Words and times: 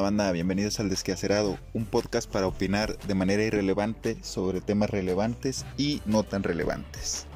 banda? 0.00 0.32
Bienvenidos 0.32 0.80
al 0.80 0.88
Desquacerado, 0.88 1.58
un 1.74 1.84
podcast 1.84 2.30
para 2.30 2.46
opinar 2.46 2.96
de 3.00 3.14
manera 3.14 3.42
irrelevante 3.42 4.16
sobre 4.22 4.60
temas 4.60 4.88
relevantes 4.88 5.66
y 5.76 6.00
no 6.06 6.22
tan 6.22 6.42
relevantes. 6.42 7.26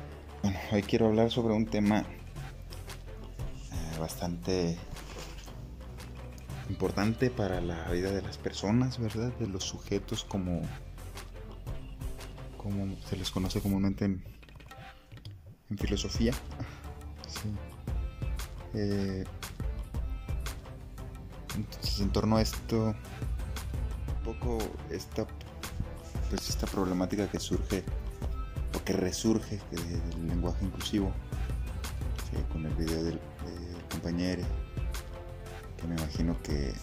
Hoy 0.72 0.82
quiero 0.82 1.08
hablar 1.08 1.30
sobre 1.30 1.54
un 1.54 1.66
tema 1.66 2.00
eh, 2.00 3.98
bastante 3.98 4.78
importante 6.70 7.30
para 7.30 7.60
la 7.60 7.90
vida 7.90 8.10
de 8.10 8.22
las 8.22 8.38
personas, 8.38 8.98
¿verdad? 8.98 9.32
De 9.38 9.46
los 9.48 9.64
sujetos 9.64 10.24
como, 10.24 10.62
como 12.56 12.96
se 13.06 13.16
les 13.16 13.30
conoce 13.30 13.60
comúnmente 13.60 14.06
en, 14.06 14.24
filosofía. 15.76 16.32
Eh, 18.72 19.24
entonces, 21.56 22.00
en 22.00 22.10
torno 22.10 22.36
a 22.36 22.42
esto, 22.42 22.94
un 24.18 24.34
poco 24.34 24.58
esta, 24.90 25.26
pues 26.30 26.48
esta 26.50 26.66
problemática 26.66 27.28
que 27.30 27.40
surge 27.40 27.82
o 28.74 28.84
que 28.84 28.92
resurge 28.92 29.60
del 29.70 30.28
lenguaje 30.28 30.64
inclusivo, 30.64 31.12
con 32.52 32.66
el 32.66 32.74
video 32.74 33.02
del, 33.02 33.20
compañero, 33.90 34.42
que 35.78 35.86
me 35.86 35.94
imagino 35.94 36.36
que, 36.42 36.74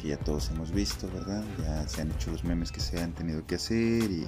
que 0.00 0.08
ya 0.08 0.16
todos 0.16 0.50
hemos 0.50 0.72
visto, 0.72 1.08
¿verdad? 1.12 1.44
Ya 1.58 1.86
se 1.86 2.00
han 2.00 2.10
hecho 2.10 2.32
los 2.32 2.42
memes 2.42 2.72
que 2.72 2.80
se 2.80 3.00
han 3.00 3.12
tenido 3.12 3.46
que 3.46 3.56
hacer 3.56 4.10
y 4.10 4.26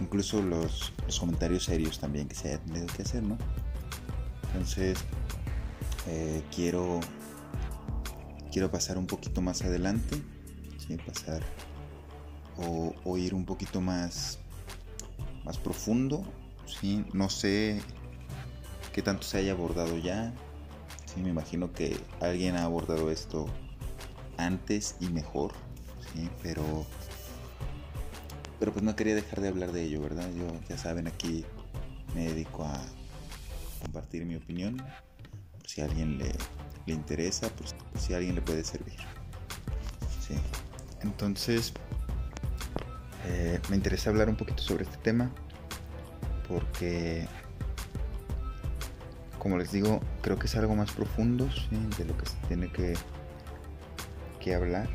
incluso 0.00 0.42
los, 0.42 0.92
los 1.06 1.18
comentarios 1.18 1.64
serios 1.64 1.98
también 2.00 2.28
que 2.28 2.34
se 2.34 2.54
han 2.54 2.60
tenido 2.60 2.86
que 2.88 3.02
hacer, 3.02 3.22
¿no? 3.22 3.38
Entonces, 4.52 4.98
eh, 6.08 6.42
quiero 6.54 7.00
quiero 8.52 8.70
pasar 8.70 8.98
un 8.98 9.06
poquito 9.06 9.40
más 9.40 9.62
adelante, 9.62 10.22
pasar 10.98 11.42
o, 12.56 13.16
ir 13.16 13.34
un 13.34 13.44
poquito 13.44 13.80
más, 13.80 14.38
más 15.44 15.58
profundo. 15.58 16.24
¿sí? 16.66 17.04
No 17.12 17.30
sé 17.30 17.80
qué 18.92 19.02
tanto 19.02 19.22
se 19.22 19.38
haya 19.38 19.52
abordado 19.52 19.96
ya. 19.98 20.34
¿sí? 21.06 21.22
Me 21.22 21.30
imagino 21.30 21.72
que 21.72 21.96
alguien 22.20 22.56
ha 22.56 22.64
abordado 22.64 23.10
esto 23.10 23.46
antes 24.36 24.96
y 25.00 25.08
mejor, 25.08 25.52
¿sí? 26.12 26.28
pero, 26.42 26.86
pero 28.58 28.72
pues 28.72 28.84
no 28.84 28.94
quería 28.96 29.14
dejar 29.14 29.40
de 29.40 29.48
hablar 29.48 29.72
de 29.72 29.84
ello, 29.84 30.02
¿verdad? 30.02 30.28
Yo 30.34 30.46
ya 30.68 30.76
saben 30.76 31.06
aquí 31.06 31.44
me 32.14 32.26
dedico 32.26 32.64
a 32.64 32.82
compartir 33.80 34.24
mi 34.24 34.36
opinión. 34.36 34.82
Si 35.66 35.80
a 35.80 35.86
alguien 35.86 36.18
le, 36.18 36.32
le 36.86 36.94
interesa, 36.94 37.48
pues 37.50 37.74
si 38.02 38.14
alguien 38.14 38.34
le 38.34 38.42
puede 38.42 38.64
servir. 38.64 38.98
Entonces, 41.02 41.72
eh, 43.26 43.60
me 43.68 43.76
interesa 43.76 44.10
hablar 44.10 44.28
un 44.28 44.36
poquito 44.36 44.62
sobre 44.62 44.84
este 44.84 44.96
tema 44.98 45.30
porque, 46.48 47.26
como 49.38 49.58
les 49.58 49.72
digo, 49.72 50.00
creo 50.20 50.38
que 50.38 50.46
es 50.46 50.56
algo 50.56 50.74
más 50.74 50.92
profundo 50.92 51.48
de 51.98 52.04
lo 52.04 52.16
que 52.16 52.26
se 52.26 52.36
tiene 52.48 52.70
que, 52.72 52.94
que 54.40 54.54
hablar. 54.54 54.88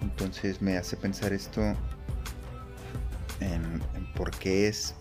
Entonces 0.00 0.60
me 0.60 0.76
hace 0.76 0.96
pensar 0.96 1.32
esto 1.32 1.62
en, 3.40 3.82
en 3.94 4.12
por 4.14 4.30
qué 4.30 4.68
es 4.68 4.94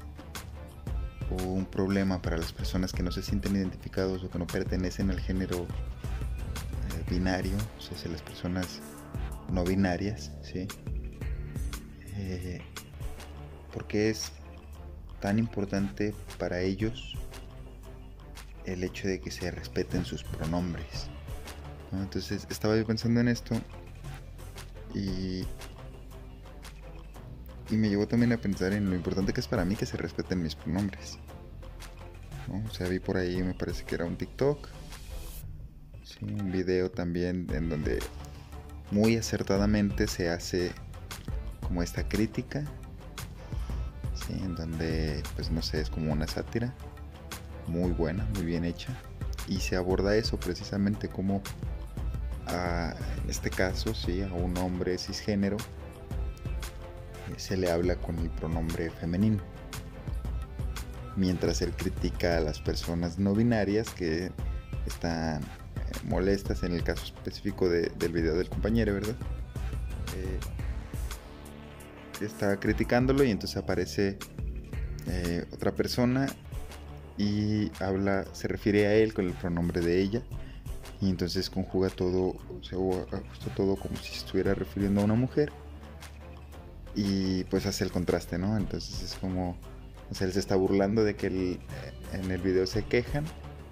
un 1.32 1.66
problema 1.66 2.22
para 2.22 2.38
las 2.38 2.52
personas 2.52 2.92
que 2.92 3.04
no 3.04 3.12
se 3.12 3.24
sienten 3.24 3.56
identificados 3.56 4.24
o 4.24 4.30
que 4.30 4.38
no 4.38 4.48
pertenecen 4.48 5.10
al 5.10 5.20
género 5.20 5.66
binario, 7.12 7.56
o 7.78 7.82
sea, 7.82 8.12
las 8.12 8.22
personas 8.22 8.80
no 9.52 9.64
binarias, 9.64 10.32
¿sí? 10.42 10.68
Eh, 12.16 12.62
porque 13.74 14.10
es 14.10 14.32
tan 15.20 15.38
importante 15.38 16.16
para 16.40 16.62
ellos 16.62 17.16
el 18.66 18.84
hecho 18.84 19.08
de 19.08 19.20
que 19.20 19.30
se 19.30 19.52
respeten 19.52 20.06
sus 20.06 20.24
pronombres. 20.24 21.10
Entonces 21.92 22.48
estaba 22.50 22.78
yo 22.78 22.86
pensando 22.86 23.20
en 23.20 23.28
esto 23.28 23.56
y 24.96 25.46
y 27.72 27.78
me 27.78 27.90
llevó 27.90 28.06
también 28.06 28.34
a 28.34 28.38
pensar 28.38 28.74
en 28.74 28.90
lo 28.90 28.96
importante 28.96 29.32
que 29.32 29.40
es 29.40 29.48
para 29.48 29.64
mí 29.64 29.76
que 29.76 29.86
se 29.86 29.96
respeten 29.96 30.44
mis 30.44 30.56
pronombres. 30.56 31.18
O 32.68 32.70
sea, 32.74 32.88
vi 32.90 33.00
por 33.00 33.16
ahí, 33.16 33.42
me 33.42 33.54
parece 33.54 33.86
que 33.86 33.96
era 33.96 34.06
un 34.06 34.18
TikTok. 34.18 34.68
Un 36.22 36.52
video 36.52 36.92
también 36.92 37.48
en 37.54 37.70
donde 37.70 38.00
muy 38.92 39.18
acertadamente 39.18 40.08
se 40.08 40.30
hace 40.30 40.72
como 41.62 41.82
esta 41.84 42.08
crítica. 42.08 42.64
en 44.30 44.56
donde, 44.56 45.22
pues 45.36 45.52
no 45.52 45.62
sé, 45.62 45.82
es 45.82 45.90
como 45.90 46.14
una 46.14 46.28
sátira. 46.28 46.74
Muy 47.68 47.92
buena, 47.92 48.26
muy 48.36 48.46
bien 48.46 48.64
hecha. 48.64 48.96
Y 49.48 49.58
se 49.58 49.76
aborda 49.76 50.16
eso 50.16 50.40
precisamente 50.40 51.10
como, 51.10 51.42
en 52.48 53.30
este 53.30 53.50
caso, 53.50 53.94
sí, 53.94 54.22
a 54.22 54.32
un 54.34 54.58
hombre 54.58 54.98
cisgénero 54.98 55.58
se 57.38 57.58
le 57.58 57.72
habla 57.72 57.96
con 57.96 58.18
el 58.20 58.30
pronombre 58.30 58.90
femenino. 58.92 59.42
Mientras 61.16 61.62
él 61.62 61.72
critica 61.72 62.38
a 62.38 62.40
las 62.40 62.60
personas 62.60 63.20
no 63.20 63.34
binarias 63.34 63.90
que 63.90 64.32
están 64.86 65.42
eh, 65.42 65.46
molestas 66.04 66.64
en 66.64 66.74
el 66.74 66.84
caso 66.84 67.06
específico 67.06 67.70
del 67.70 68.12
video 68.12 68.36
del 68.36 68.50
compañero, 68.50 68.94
¿verdad? 68.94 69.16
Eh, 70.18 70.40
está 72.26 72.60
criticándolo 72.60 73.24
y 73.24 73.32
entonces 73.32 73.58
aparece 73.58 74.18
eh, 75.08 75.46
otra 75.52 75.74
persona 75.74 76.28
y 77.18 77.72
habla, 77.82 78.26
se 78.34 78.48
refiere 78.48 78.88
a 78.88 78.94
él 78.94 79.14
con 79.14 79.26
el 79.26 79.34
pronombre 79.34 79.82
de 79.82 80.02
ella 80.02 80.22
y 81.02 81.10
entonces 81.10 81.50
conjuga 81.50 81.90
todo, 81.90 82.36
se 82.62 82.76
ajusta 82.76 83.56
todo 83.56 83.76
como 83.76 83.96
si 83.98 84.16
estuviera 84.16 84.54
refiriendo 84.54 85.02
a 85.02 85.06
una 85.06 85.16
mujer 85.16 85.52
y 86.96 87.44
pues 87.46 87.66
hace 87.66 87.84
el 87.84 87.92
contraste, 87.92 88.38
¿no? 88.38 88.58
Entonces 88.58 89.02
es 89.02 89.16
como, 89.16 89.58
o 90.10 90.16
sea, 90.16 90.28
él 90.28 90.34
se 90.34 90.40
está 90.40 90.56
burlando 90.56 91.04
de 91.04 91.16
que 91.16 91.28
en 91.28 92.32
el 92.32 92.42
video 92.42 92.68
se 92.68 92.84
quejan 92.84 93.26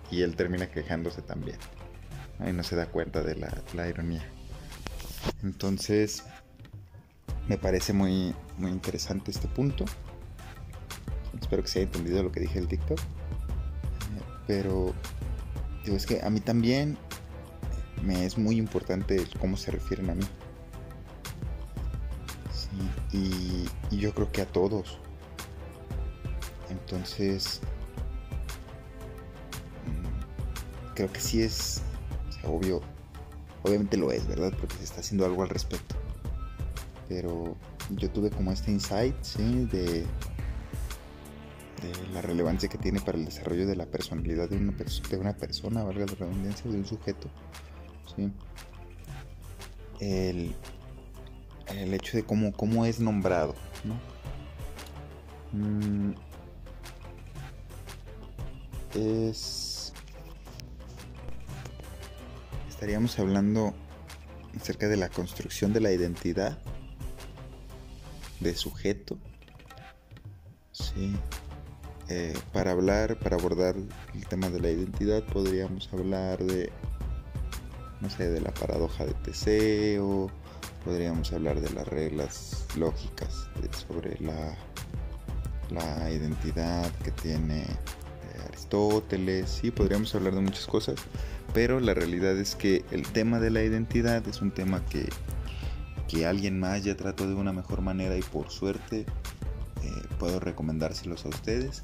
y 0.09 0.21
él 0.21 0.35
termina 0.35 0.71
quejándose 0.71 1.21
también. 1.21 1.57
Y 2.47 2.53
no 2.53 2.63
se 2.63 2.75
da 2.75 2.85
cuenta 2.85 3.21
de 3.21 3.35
la, 3.35 3.87
ironía. 3.87 4.23
Entonces, 5.43 6.23
me 7.47 7.57
parece 7.57 7.93
muy, 7.93 8.33
muy 8.57 8.71
interesante 8.71 9.31
este 9.31 9.47
punto. 9.47 9.85
Espero 11.39 11.61
que 11.63 11.67
se 11.67 11.79
haya 11.79 11.87
entendido 11.87 12.23
lo 12.23 12.31
que 12.31 12.39
dije 12.39 12.59
el 12.59 12.67
TikTok. 12.67 12.99
Pero, 14.47 14.93
digo, 15.83 15.97
es 15.97 16.05
que 16.05 16.21
a 16.21 16.29
mí 16.29 16.39
también 16.39 16.97
me 18.01 18.25
es 18.25 18.37
muy 18.37 18.57
importante 18.57 19.23
cómo 19.39 19.57
se 19.57 19.71
refieren 19.71 20.09
a 20.09 20.15
mí 20.15 20.25
y, 23.11 23.67
yo 23.91 24.13
creo 24.13 24.31
que 24.31 24.41
a 24.41 24.45
todos. 24.45 24.99
Entonces, 26.69 27.61
mm, 29.85 30.93
creo 30.93 31.11
que 31.11 31.19
sí 31.19 31.41
es, 31.41 31.81
obvio, 32.43 32.81
obviamente 33.63 33.97
lo 33.97 34.11
es, 34.11 34.27
¿verdad? 34.27 34.53
Porque 34.59 34.75
se 34.77 34.83
está 34.83 34.99
haciendo 35.01 35.25
algo 35.25 35.43
al 35.43 35.49
respecto. 35.49 35.95
Pero 37.07 37.55
yo 37.91 38.09
tuve 38.11 38.29
como 38.29 38.51
este 38.51 38.71
insight, 38.71 39.15
¿sí? 39.21 39.65
De, 39.65 40.05
la 42.13 42.21
relevancia 42.21 42.67
que 42.67 42.77
tiene 42.77 42.99
para 42.99 43.17
el 43.17 43.23
desarrollo 43.23 43.65
de 43.65 43.75
la 43.75 43.85
personalidad 43.85 44.49
de 44.49 44.57
una, 44.57 44.73
de 44.73 45.17
una 45.17 45.33
persona, 45.37 45.83
valga 45.83 46.05
la 46.05 46.13
redundancia, 46.13 46.69
de 46.69 46.77
un 46.77 46.85
sujeto, 46.85 47.29
¿sí? 48.15 48.29
El, 50.01 50.53
el 51.67 51.93
hecho 51.93 52.17
de 52.17 52.23
cómo, 52.23 52.51
cómo 52.51 52.85
es 52.85 52.99
nombrado. 52.99 53.55
Mm, 55.51 56.11
es. 58.95 59.68
Estaríamos 62.79 63.19
hablando 63.19 63.73
acerca 64.57 64.87
de 64.87 64.95
la 64.95 65.09
construcción 65.09 65.73
de 65.73 65.81
la 65.81 65.91
identidad 65.91 66.57
de 68.39 68.55
sujeto. 68.55 69.17
Sí. 70.71 71.13
Eh, 72.07 72.33
para 72.53 72.71
hablar, 72.71 73.19
para 73.19 73.35
abordar 73.35 73.75
el 74.15 74.25
tema 74.27 74.49
de 74.49 74.61
la 74.61 74.69
identidad, 74.69 75.25
podríamos 75.25 75.89
hablar 75.91 76.41
de, 76.41 76.71
no 77.99 78.09
sé, 78.09 78.29
de 78.29 78.39
la 78.39 78.53
paradoja 78.53 79.05
de 79.05 79.13
Teseo, 79.13 80.31
podríamos 80.85 81.33
hablar 81.33 81.59
de 81.59 81.71
las 81.71 81.85
reglas 81.85 82.65
lógicas 82.77 83.49
sobre 83.89 84.17
la, 84.21 84.55
la 85.69 86.09
identidad 86.09 86.89
que 87.03 87.11
tiene 87.11 87.63
eh, 87.63 88.41
Aristóteles, 88.47 89.49
sí, 89.49 89.69
podríamos 89.69 90.15
hablar 90.15 90.33
de 90.33 90.39
muchas 90.39 90.65
cosas, 90.65 90.95
pero 91.53 91.79
la 91.79 91.93
realidad 91.93 92.37
es 92.37 92.55
que 92.55 92.83
el 92.91 93.03
tema 93.03 93.39
de 93.39 93.49
la 93.49 93.63
identidad 93.63 94.27
es 94.27 94.41
un 94.41 94.51
tema 94.51 94.85
que, 94.85 95.09
que 96.07 96.25
alguien 96.25 96.59
más 96.59 96.83
ya 96.83 96.95
trató 96.95 97.27
de 97.27 97.35
una 97.35 97.53
mejor 97.53 97.81
manera 97.81 98.17
y 98.17 98.21
por 98.21 98.49
suerte 98.49 99.05
eh, 99.83 100.01
puedo 100.17 100.39
recomendárselos 100.39 101.25
a 101.25 101.29
ustedes. 101.29 101.81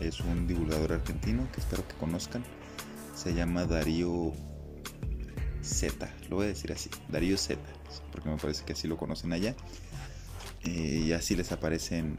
Es 0.00 0.20
un 0.20 0.46
divulgador 0.46 0.92
argentino 0.92 1.46
que 1.52 1.60
espero 1.60 1.86
que 1.86 1.94
conozcan. 1.96 2.42
Se 3.14 3.34
llama 3.34 3.66
Darío 3.66 4.32
Z, 5.62 6.10
lo 6.28 6.36
voy 6.36 6.46
a 6.46 6.48
decir 6.48 6.72
así, 6.72 6.90
Darío 7.08 7.38
Z, 7.38 7.60
porque 8.10 8.28
me 8.28 8.36
parece 8.36 8.64
que 8.64 8.72
así 8.72 8.88
lo 8.88 8.96
conocen 8.96 9.32
allá. 9.32 9.54
Eh, 10.64 11.04
y 11.06 11.12
así 11.12 11.36
les 11.36 11.52
aparece 11.52 11.98
en, 11.98 12.16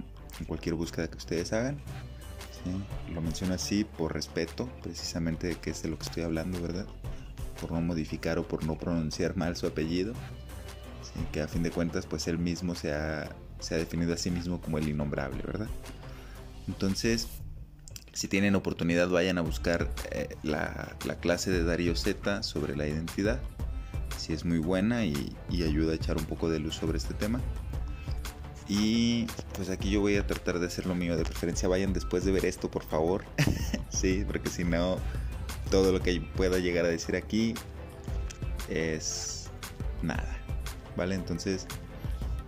cualquier 0.48 0.75
búsqueda 0.75 1.10
que 1.10 1.18
ustedes 1.18 1.54
hagan. 1.54 1.77
Lo 3.13 3.21
menciono 3.21 3.54
así 3.54 3.83
por 3.83 4.13
respeto, 4.13 4.69
precisamente 4.81 5.48
de 5.48 5.56
que 5.56 5.71
es 5.71 5.83
de 5.83 5.89
lo 5.89 5.98
que 5.98 6.04
estoy 6.04 6.24
hablando, 6.24 6.62
¿verdad? 6.62 6.86
Por 7.60 7.71
no 7.71 7.81
modificar 7.81 8.39
o 8.39 8.48
por 8.48 8.65
no 8.65 8.77
pronunciar 8.77 9.36
mal 9.36 9.56
su 9.56 9.68
apellido. 9.68 10.13
Que 11.31 11.42
a 11.42 11.48
fin 11.48 11.62
de 11.62 11.69
cuentas, 11.69 12.07
pues 12.07 12.27
él 12.27 12.39
mismo 12.39 12.74
se 12.74 12.94
ha, 12.94 13.30
definido 13.69 14.13
a 14.13 14.18
sí 14.18 14.31
mismo 14.31 14.60
como 14.60 14.77
el 14.77 14.89
innombrable, 14.89 15.44
¿verdad? 15.44 15.68
Entonces, 16.68 17.27
si 18.13 18.27
tienen 18.27 18.56
oportunidad, 18.56 19.10
vayan 19.10 19.38
a 19.38 19.42
buscar 19.42 19.89
eh, 20.12 20.36
la, 20.44 20.95
clase 21.21 21.51
de 21.51 21.63
Darío 21.63 21.95
Z 21.95 22.44
sobre 22.44 22.75
la 22.75 22.88
identidad. 22.88 23.42
Si 24.18 24.33
es 24.33 24.45
muy 24.45 24.60
buena 24.60 25.06
y, 25.06 25.36
ayuda 25.51 25.94
a 25.94 25.95
echar 25.95 26.18
un 26.18 26.25
poco 26.25 26.50
de 26.50 26.60
luz 26.60 26.75
sobre 26.75 26.98
este 26.98 27.13
tema. 27.13 27.42
Y 28.68 29.25
pues 29.56 29.69
aquí 29.69 29.92
yo 29.92 30.01
voy 30.01 30.15
a 30.15 30.25
tratar 30.25 30.60
de 30.60 30.68
hacer 30.68 30.86
lo 30.86 30.95
mío. 30.95 31.18
De 31.18 31.24
preferencia, 31.24 31.68
vayan 31.68 31.94
después 31.94 32.24
de 32.25 32.31
ver 32.31 32.45
esto, 32.45 32.69
por 32.71 32.83
favor. 32.83 33.24
sí, 33.89 34.24
porque 34.25 34.50
si 34.50 34.63
no, 34.63 34.98
todo 35.69 35.92
lo 35.92 36.01
que 36.01 36.21
pueda 36.36 36.60
llegar 36.60 36.86
a 36.86 36.89
decir 36.89 37.15
aquí 37.15 37.54
es 38.69 39.50
nada. 40.01 40.38
¿Vale? 40.95 41.15
Entonces, 41.15 41.65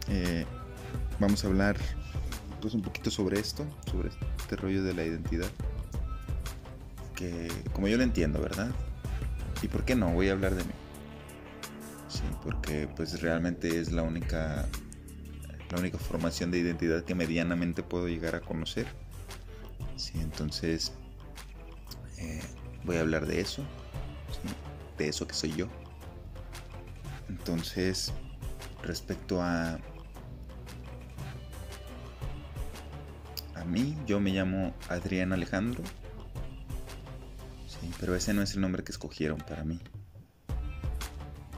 eh, 0.07 0.45
vamos 1.19 1.43
a 1.43 1.47
hablar 1.47 1.77
pues 2.61 2.73
un 2.73 2.81
poquito 2.81 3.11
sobre 3.11 3.39
esto, 3.39 3.65
sobre 3.91 4.09
este 4.37 4.55
rollo 4.55 4.83
de 4.83 4.93
la 4.93 5.03
identidad. 5.03 5.49
Que 7.15 7.49
como 7.73 7.87
yo 7.87 7.97
lo 7.97 8.03
entiendo, 8.03 8.39
¿verdad? 8.41 8.71
¿Y 9.61 9.67
por 9.67 9.83
qué 9.85 9.95
no? 9.95 10.11
Voy 10.13 10.29
a 10.29 10.33
hablar 10.33 10.55
de 10.55 10.63
mí. 10.63 10.71
Sí, 12.07 12.21
porque 12.43 12.87
pues 12.95 13.21
realmente 13.21 13.79
es 13.79 13.91
la 13.91 14.03
única 14.03 14.67
la 15.71 15.79
única 15.79 15.97
formación 15.97 16.51
de 16.51 16.59
identidad 16.59 17.03
que 17.03 17.15
medianamente 17.15 17.83
puedo 17.83 18.07
llegar 18.07 18.35
a 18.35 18.41
conocer. 18.41 18.87
Sí, 19.95 20.13
entonces 20.15 20.93
eh, 22.17 22.41
voy 22.83 22.97
a 22.97 23.01
hablar 23.01 23.25
de 23.25 23.41
eso, 23.41 23.63
de 24.97 25.07
eso 25.07 25.27
que 25.27 25.33
soy 25.33 25.53
yo. 25.53 25.67
Entonces, 27.29 28.13
respecto 28.83 29.41
a 29.41 29.79
mí, 33.65 33.97
yo 34.05 34.19
me 34.19 34.31
llamo 34.31 34.73
Adrián 34.89 35.33
Alejandro. 35.33 35.83
Pero 37.99 38.15
ese 38.15 38.33
no 38.33 38.41
es 38.41 38.53
el 38.53 38.61
nombre 38.61 38.83
que 38.83 38.91
escogieron 38.91 39.37
para 39.39 39.63
mí. 39.63 39.79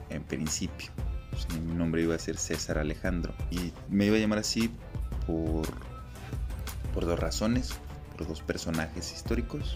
En 0.10 0.24
principio. 0.24 0.92
Mi 1.66 1.74
nombre 1.74 2.02
iba 2.02 2.16
a 2.16 2.20
ser 2.20 2.38
César 2.38 2.78
Alejandro. 2.78 3.34
Y 3.52 3.74
me 3.90 4.06
iba 4.06 4.18
a 4.18 4.20
llamar 4.20 4.40
así 4.40 4.72
por, 5.26 5.68
por 6.94 7.06
dos 7.06 7.20
razones. 7.20 7.74
Por 8.18 8.28
dos 8.28 8.42
personajes 8.42 9.14
históricos. 9.14 9.76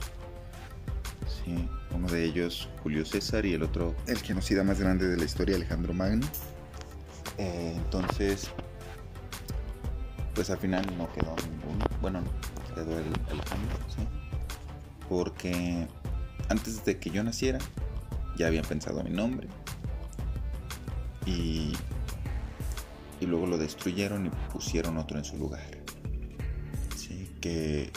Uno 1.93 2.07
de 2.07 2.23
ellos 2.23 2.69
Julio 2.83 3.05
César 3.05 3.45
y 3.45 3.53
el 3.53 3.63
otro 3.63 3.95
el 4.07 4.17
genocida 4.19 4.63
más 4.63 4.79
grande 4.79 5.07
de 5.07 5.17
la 5.17 5.23
historia, 5.23 5.55
Alejandro 5.55 5.93
Magno. 5.93 6.25
Eh, 7.37 7.73
entonces, 7.75 8.49
pues 10.33 10.49
al 10.49 10.57
final 10.57 10.85
no 10.97 11.11
quedó 11.13 11.35
ninguno. 11.51 11.85
Bueno, 12.01 12.23
quedó 12.73 12.97
el, 12.97 13.05
el 13.05 13.41
¿sí? 13.89 14.07
Porque 15.09 15.87
antes 16.49 16.83
de 16.85 16.97
que 16.97 17.09
yo 17.09 17.23
naciera, 17.23 17.59
ya 18.37 18.47
habían 18.47 18.65
pensado 18.65 19.03
mi 19.03 19.09
nombre. 19.09 19.47
Y, 21.25 21.73
y 23.19 23.25
luego 23.25 23.45
lo 23.45 23.57
destruyeron 23.57 24.25
y 24.25 24.29
pusieron 24.51 24.97
otro 24.97 25.17
en 25.17 25.25
su 25.25 25.37
lugar. 25.37 25.61
Sí, 26.95 27.29
que, 27.39 27.91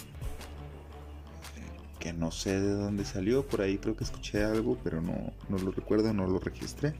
que 1.98 2.12
no 2.12 2.30
sé 2.30 2.60
de 2.60 2.72
dónde 2.72 3.04
salió, 3.04 3.46
por 3.46 3.62
ahí 3.62 3.78
creo 3.78 3.96
que 3.96 4.04
escuché 4.04 4.44
algo, 4.44 4.78
pero 4.84 5.00
no, 5.00 5.32
no 5.48 5.58
lo 5.58 5.70
recuerdo, 5.70 6.12
no 6.12 6.26
lo 6.26 6.38
registré. 6.38 6.94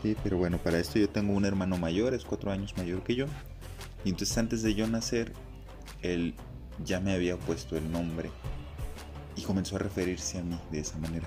Sí, 0.00 0.16
pero 0.22 0.38
bueno, 0.38 0.58
para 0.58 0.78
esto 0.78 0.98
yo 0.98 1.08
tengo 1.08 1.32
un 1.32 1.44
hermano 1.44 1.78
mayor, 1.78 2.14
es 2.14 2.24
cuatro 2.24 2.52
años 2.52 2.76
mayor 2.76 3.02
que 3.02 3.14
yo. 3.14 3.26
Y 4.04 4.10
entonces 4.10 4.36
antes 4.38 4.62
de 4.62 4.74
yo 4.74 4.86
nacer, 4.86 5.32
él 6.02 6.34
ya 6.84 7.00
me 7.00 7.12
había 7.12 7.36
puesto 7.36 7.76
el 7.76 7.90
nombre 7.90 8.30
y 9.34 9.42
comenzó 9.42 9.76
a 9.76 9.78
referirse 9.80 10.38
a 10.38 10.42
mí 10.42 10.58
de 10.70 10.80
esa 10.80 10.98
manera. 10.98 11.26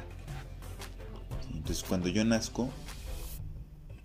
Entonces 1.54 1.84
cuando 1.84 2.08
yo 2.08 2.24
nazco, 2.24 2.70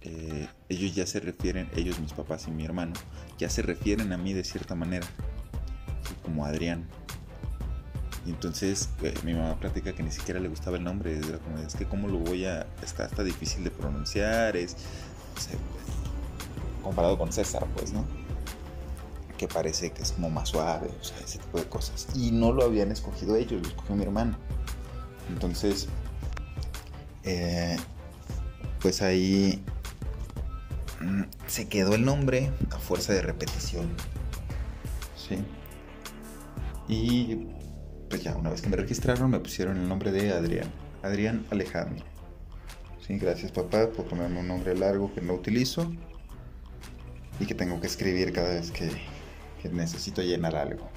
eh, 0.04 0.48
ellos 0.68 0.94
ya 0.94 1.06
se 1.06 1.18
refieren, 1.18 1.68
ellos 1.74 1.98
mis 1.98 2.12
papás 2.12 2.46
y 2.46 2.50
mi 2.50 2.64
hermano, 2.64 2.92
ya 3.38 3.48
se 3.48 3.62
refieren 3.62 4.12
a 4.12 4.18
mí 4.18 4.34
de 4.34 4.44
cierta 4.44 4.74
manera, 4.74 5.06
como 6.22 6.44
Adrián. 6.44 6.86
Y 8.26 8.30
entonces 8.30 8.90
eh, 9.02 9.14
mi 9.24 9.32
mamá 9.32 9.58
platica 9.58 9.94
que 9.94 10.02
ni 10.02 10.10
siquiera 10.10 10.40
le 10.40 10.48
gustaba 10.48 10.76
el 10.76 10.84
nombre, 10.84 11.18
es 11.66 11.74
que 11.74 11.86
cómo 11.86 12.08
lo 12.08 12.18
voy 12.18 12.44
a, 12.44 12.66
está, 12.82 13.06
está 13.06 13.22
difícil 13.22 13.64
de 13.64 13.70
pronunciar, 13.70 14.56
es, 14.56 14.76
comparado 16.82 17.16
con 17.16 17.32
César, 17.32 17.66
pues, 17.74 17.92
¿no? 17.92 18.04
que 19.38 19.48
parece 19.48 19.90
que 19.90 20.02
es 20.02 20.12
como 20.12 20.30
más 20.30 20.50
suave, 20.50 20.88
o 21.00 21.04
sea, 21.04 21.18
ese 21.18 21.38
tipo 21.38 21.58
de 21.58 21.64
cosas. 21.64 22.06
Y 22.14 22.30
no 22.30 22.52
lo 22.52 22.64
habían 22.64 22.92
escogido 22.92 23.36
ellos, 23.36 23.62
lo 23.62 23.68
escogió 23.68 23.96
mi 23.96 24.04
hermano. 24.04 24.36
Entonces, 25.28 25.88
eh, 27.24 27.76
pues 28.80 29.02
ahí 29.02 29.64
se 31.46 31.68
quedó 31.68 31.94
el 31.94 32.04
nombre 32.04 32.50
a 32.70 32.78
fuerza 32.78 33.12
de 33.12 33.22
repetición. 33.22 33.88
Sí. 35.16 35.38
Y 36.88 37.46
pues 38.08 38.22
ya 38.22 38.36
una 38.36 38.50
vez 38.50 38.62
que 38.62 38.68
me 38.68 38.76
registraron 38.76 39.30
me 39.30 39.40
pusieron 39.40 39.78
el 39.78 39.88
nombre 39.88 40.12
de 40.12 40.32
Adrián. 40.32 40.70
Adrián 41.02 41.44
Alejandro. 41.50 42.04
Sí, 43.06 43.18
gracias 43.18 43.52
papá 43.52 43.90
por 43.90 44.06
ponerme 44.06 44.40
un 44.40 44.48
nombre 44.48 44.74
largo 44.74 45.12
que 45.12 45.20
no 45.20 45.34
utilizo 45.34 45.92
y 47.38 47.46
que 47.46 47.54
tengo 47.54 47.80
que 47.80 47.86
escribir 47.86 48.32
cada 48.32 48.50
vez 48.50 48.70
que, 48.70 48.90
necesito 49.70 50.20
llenar 50.20 50.56
algo. 50.56 50.90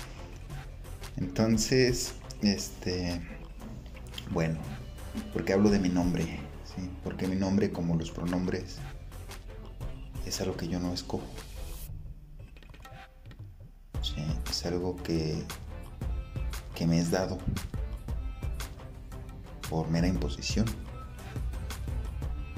Entonces, 1.15 2.15
este, 2.41 3.21
bueno, 4.31 4.59
porque 5.31 5.53
hablo 5.53 5.69
de 5.69 5.79
mi 5.79 5.87
nombre, 5.87 6.25
porque 7.01 7.27
mi 7.27 7.37
nombre, 7.37 7.71
como 7.71 7.95
los 7.95 8.11
pronombres, 8.11 8.77
es 10.27 10.41
algo 10.41 10.57
que 10.57 10.67
yo 10.67 10.79
no 10.79 10.93
escojo. 10.93 11.25
¿sí? 14.01 14.23
Es 14.49 14.65
algo 14.65 14.95
que, 14.97 15.43
que 16.75 16.85
me 16.85 16.99
es 16.99 17.11
dado 17.11 17.37
por 19.69 19.89
mera 19.89 20.07
imposición. 20.07 20.65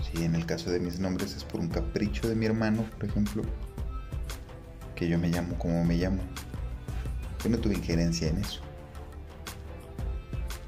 Si 0.01 0.23
en 0.23 0.35
el 0.35 0.45
caso 0.45 0.71
de 0.71 0.79
mis 0.79 0.99
nombres 0.99 1.35
es 1.35 1.43
por 1.43 1.59
un 1.59 1.67
capricho 1.67 2.27
de 2.27 2.35
mi 2.35 2.45
hermano, 2.45 2.83
por 2.97 3.05
ejemplo, 3.05 3.43
que 4.95 5.07
yo 5.07 5.19
me 5.19 5.29
llamo 5.29 5.57
como 5.57 5.85
me 5.85 5.95
llamo. 5.95 6.21
Yo 7.43 7.49
no 7.49 7.57
tuve 7.59 7.75
injerencia 7.75 8.27
en 8.27 8.39
eso. 8.39 8.61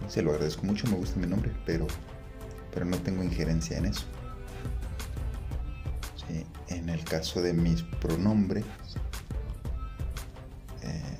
Se 0.07 0.21
lo 0.21 0.31
agradezco 0.31 0.65
mucho, 0.65 0.87
me 0.87 0.95
gusta 0.95 1.19
mi 1.19 1.27
nombre, 1.27 1.51
pero, 1.65 1.87
pero 2.73 2.85
no 2.85 2.97
tengo 2.97 3.23
injerencia 3.23 3.77
en 3.77 3.85
eso. 3.85 4.05
En 6.77 6.89
el 6.89 7.03
caso 7.03 7.41
de 7.41 7.53
mis 7.53 7.83
pronombres, 7.83 8.65
eh, 10.81 11.17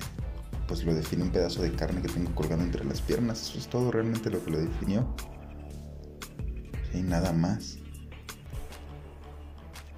pues 0.66 0.84
lo 0.84 0.94
define 0.94 1.24
un 1.24 1.30
pedazo 1.30 1.62
de 1.62 1.72
carne 1.72 2.02
que 2.02 2.08
tengo 2.08 2.34
colgando 2.34 2.64
entre 2.64 2.84
las 2.84 3.00
piernas. 3.00 3.42
Eso 3.42 3.58
es 3.58 3.68
todo 3.68 3.90
realmente 3.90 4.30
lo 4.30 4.44
que 4.44 4.50
lo 4.50 4.58
definió. 4.58 5.14
Y 6.94 7.02
nada 7.02 7.32
más. 7.32 7.78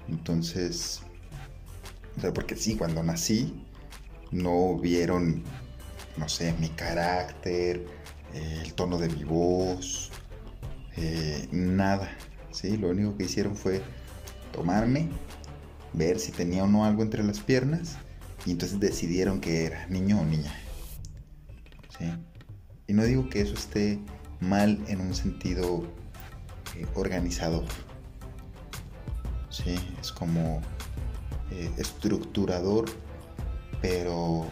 Entonces, 0.07 1.01
porque 2.33 2.55
sí, 2.55 2.75
cuando 2.75 3.03
nací 3.03 3.65
no 4.31 4.77
vieron, 4.77 5.43
no 6.17 6.29
sé, 6.29 6.53
mi 6.59 6.69
carácter, 6.69 7.85
el 8.33 8.73
tono 8.73 8.97
de 8.97 9.09
mi 9.09 9.23
voz, 9.23 10.11
eh, 10.97 11.47
nada. 11.51 12.09
¿sí? 12.51 12.77
Lo 12.77 12.89
único 12.89 13.17
que 13.17 13.25
hicieron 13.25 13.55
fue 13.55 13.81
tomarme, 14.51 15.09
ver 15.95 16.19
si 16.19 16.31
tenía 16.31 16.63
o 16.63 16.67
no 16.67 16.85
algo 16.85 17.03
entre 17.03 17.23
las 17.23 17.39
piernas 17.39 17.97
y 18.45 18.51
entonces 18.51 18.79
decidieron 18.79 19.39
que 19.39 19.65
era 19.65 19.87
niño 19.87 20.19
o 20.21 20.25
niña. 20.25 20.53
Y 22.87 22.93
no 22.93 23.03
digo 23.03 23.29
que 23.29 23.41
eso 23.41 23.55
esté 23.55 23.99
mal 24.39 24.83
en 24.87 25.01
un 25.01 25.15
sentido 25.15 25.83
eh, 26.75 26.85
organizador. 26.93 27.65
Es 29.99 30.11
como 30.11 30.61
eh, 31.49 31.71
estructurador, 31.77 32.85
pero 33.81 34.45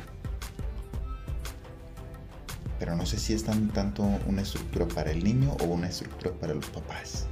pero 2.79 2.95
no 2.95 3.05
sé 3.05 3.19
si 3.19 3.33
es 3.33 3.43
tan, 3.43 3.69
tanto 3.69 4.03
una 4.27 4.41
estructura 4.41 4.87
para 4.87 5.11
el 5.11 5.23
niño 5.23 5.55
o 5.61 5.65
una 5.65 5.87
estructura 5.87 6.33
para 6.33 6.53
los 6.53 6.65
papás, 6.65 7.27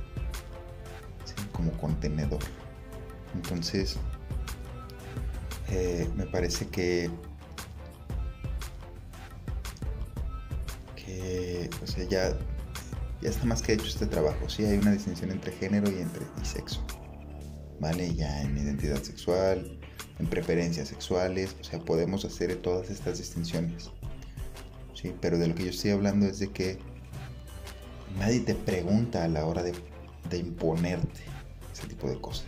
como 1.52 1.72
contenedor. 1.74 2.40
Entonces, 3.36 3.98
eh, 5.70 6.10
me 6.16 6.26
parece 6.26 6.68
que, 6.68 7.10
o 11.82 11.88
sea, 11.88 12.04
ya, 12.06 12.38
ya 13.22 13.30
está 13.30 13.46
más 13.46 13.62
que 13.62 13.74
hecho 13.74 13.86
este 13.86 14.06
trabajo. 14.06 14.50
Sí, 14.50 14.66
hay 14.66 14.78
una 14.78 14.92
distinción 14.92 15.32
entre 15.32 15.52
género 15.52 15.90
y 15.90 16.02
entre 16.02 16.26
y 16.42 16.46
sexo. 16.46 16.82
¿Vale? 17.80 18.14
Ya 18.14 18.42
en 18.44 18.58
identidad 18.58 19.02
sexual, 19.02 19.80
en 20.20 20.28
preferencias 20.28 20.90
sexuales, 20.90 21.56
o 21.60 21.64
sea, 21.64 21.80
podemos 21.80 22.26
hacer 22.26 22.56
todas 22.58 22.90
estas 22.90 23.18
distinciones. 23.18 23.90
Pero 25.20 25.40
de 25.40 25.48
lo 25.48 25.56
que 25.56 25.64
yo 25.64 25.70
estoy 25.72 25.90
hablando 25.92 26.28
es 26.28 26.38
de 26.38 26.52
que 26.52 26.78
nadie 28.20 28.42
te 28.42 28.54
pregunta 28.54 29.24
a 29.24 29.28
la 29.28 29.46
hora 29.46 29.64
de, 29.64 29.74
imponerte 30.38 31.22
ese 31.74 31.88
tipo 31.88 32.08
de 32.08 32.22
cosas. 32.22 32.46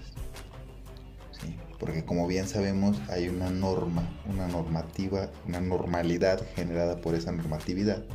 Porque 1.84 2.06
como 2.06 2.28
bien 2.28 2.48
sabemos 2.48 2.96
hay 3.10 3.28
una 3.28 3.50
norma, 3.50 4.10
una 4.26 4.48
normativa, 4.48 5.30
una 5.46 5.60
normalidad 5.60 6.42
generada 6.56 7.02
por 7.02 7.14
esa 7.14 7.34
normatividad. 7.34 8.06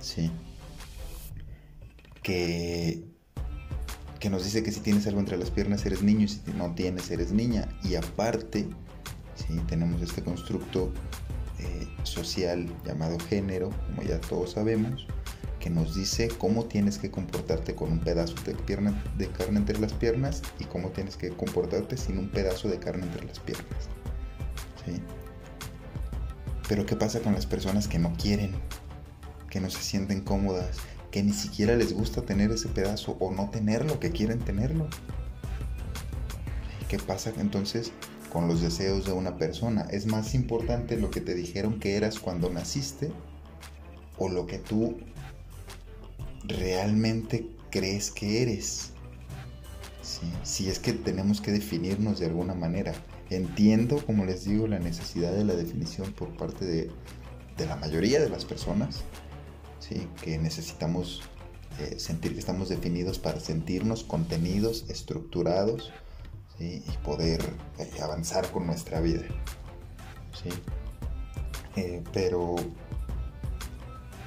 ¿sí? 0.00 0.30
Que, 2.22 3.04
que 4.18 4.30
nos 4.30 4.44
dice 4.44 4.62
que 4.62 4.72
si 4.72 4.80
tienes 4.80 5.06
algo 5.06 5.20
entre 5.20 5.36
las 5.36 5.50
piernas 5.50 5.84
eres 5.84 6.02
niño 6.02 6.24
y 6.24 6.28
si 6.28 6.40
no 6.56 6.74
tienes 6.74 7.10
eres 7.10 7.32
niña. 7.32 7.68
Y 7.84 7.96
aparte, 7.96 8.66
¿sí? 9.34 9.60
tenemos 9.68 10.00
este 10.00 10.22
constructo 10.22 10.90
eh, 11.58 11.86
social 12.02 12.66
llamado 12.86 13.18
género, 13.18 13.72
como 13.88 14.04
ya 14.04 14.18
todos 14.22 14.52
sabemos, 14.52 15.06
que 15.66 15.70
nos 15.70 15.96
dice 15.96 16.28
cómo 16.28 16.66
tienes 16.66 16.96
que 16.96 17.10
comportarte 17.10 17.74
con 17.74 17.90
un 17.90 17.98
pedazo 17.98 18.36
de, 18.44 18.54
carne 18.54 19.58
entre 19.58 19.80
las 19.80 19.92
piernas 19.92 20.40
y 20.60 20.64
cómo 20.64 20.90
tienes 20.90 21.16
que 21.16 21.30
comportarte 21.30 21.96
sin 21.96 22.18
un 22.18 22.28
pedazo 22.28 22.68
de 22.68 22.78
carne 22.78 23.04
entre 23.04 23.26
las 23.26 23.40
piernas. 23.40 23.88
Pero 26.68 26.86
¿qué 26.86 26.94
pasa 26.94 27.18
con 27.18 27.32
las 27.32 27.46
personas 27.46 27.88
que 27.88 27.98
no 27.98 28.12
quieren, 28.12 28.52
que 29.50 29.58
no 29.58 29.68
se 29.68 29.82
sienten 29.82 30.20
cómodas, 30.20 30.76
que 31.10 31.24
ni 31.24 31.32
siquiera 31.32 31.74
les 31.74 31.92
gusta 31.92 32.22
tener 32.22 32.52
ese 32.52 32.68
pedazo 32.68 33.16
o 33.18 33.32
no 33.32 33.50
tenerlo, 33.50 33.98
que 33.98 34.12
quieren 34.12 34.38
tenerlo? 34.38 34.86
¿Qué 36.88 37.00
pasa 37.00 37.32
entonces 37.40 37.90
con 38.32 38.46
los 38.46 38.60
deseos 38.60 39.04
de 39.04 39.12
una 39.12 39.36
persona. 39.36 39.88
Es 39.90 40.06
más 40.06 40.34
importante 40.34 40.96
lo 40.96 41.10
que 41.10 41.20
te 41.20 41.34
dijeron 41.34 41.80
que 41.80 41.96
eras 41.96 42.20
cuando 42.20 42.50
naciste 42.50 43.10
o 44.18 44.28
lo 44.28 44.46
que 44.46 44.58
tú 44.58 44.96
realmente 46.48 47.48
crees 47.70 48.10
que 48.10 48.42
eres. 48.42 48.92
Si 50.44 50.68
es 50.68 50.78
que 50.78 50.92
tenemos 50.92 51.40
que 51.40 51.52
definirnos 51.52 52.20
de 52.20 52.26
alguna 52.26 52.54
manera. 52.54 52.94
Entiendo, 53.28 54.04
como 54.06 54.24
les 54.24 54.44
digo, 54.44 54.66
la 54.66 54.78
necesidad 54.78 55.32
de 55.32 55.44
la 55.44 55.54
definición 55.54 56.12
por 56.12 56.36
parte 56.36 56.64
de, 56.64 56.90
la 57.66 57.76
mayoría 57.76 58.20
de 58.20 58.28
las 58.28 58.44
personas, 58.44 59.02
¿sí? 59.80 60.06
que 60.22 60.38
necesitamos 60.38 61.22
eh, 61.80 61.98
sentir 61.98 62.34
que 62.34 62.38
estamos 62.38 62.68
definidos 62.68 63.18
para 63.18 63.40
sentirnos 63.40 64.04
contenidos, 64.04 64.86
estructurados, 64.88 65.92
y 66.58 66.80
poder 67.04 67.42
eh, 67.78 67.90
avanzar 68.02 68.50
con 68.50 68.66
nuestra 68.66 69.00
vida. 69.00 69.22
Eh, 71.76 72.02
pero, 72.12 72.56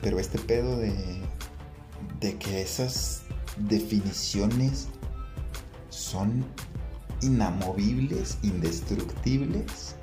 pero 0.01 0.19
este 0.19 0.38
pedo 0.38 0.77
de, 0.77 0.93
de 2.19 2.38
que 2.38 2.61
esas 2.61 3.23
definiciones 3.57 4.88
son 5.89 6.45
inamovibles, 7.21 8.38
indestructibles, 8.43 9.95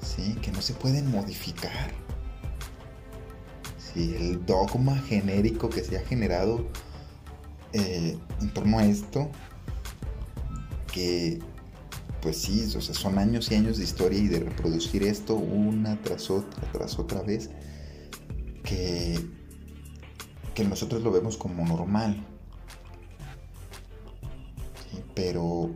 ¿sí? 0.00 0.34
que 0.42 0.50
no 0.52 0.62
se 0.62 0.74
pueden 0.74 1.10
modificar. 1.10 1.90
¿sí? 3.78 4.14
El 4.18 4.44
dogma 4.46 4.96
genérico 4.96 5.68
que 5.68 5.82
se 5.82 5.98
ha 5.98 6.04
generado 6.04 6.66
eh, 7.72 8.18
en 8.40 8.54
torno 8.54 8.78
a 8.78 8.84
esto 8.84 9.30
que, 10.92 11.38
pues 12.22 12.38
sí, 12.38 12.64
o 12.76 12.80
sea, 12.80 12.94
son 12.94 13.18
años 13.18 13.50
y 13.52 13.56
años 13.56 13.78
de 13.78 13.84
historia 13.84 14.18
y 14.18 14.28
de 14.28 14.40
reproducir 14.40 15.02
esto 15.02 15.34
una 15.34 16.00
tras 16.02 16.30
otra, 16.30 16.72
tras 16.72 16.98
otra 16.98 17.22
vez, 17.22 17.50
que, 18.64 19.18
que 20.58 20.64
nosotros 20.64 21.04
lo 21.04 21.12
vemos 21.12 21.36
como 21.36 21.64
normal. 21.64 22.16
pero 25.14 25.70